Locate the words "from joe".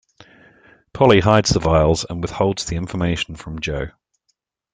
3.35-3.89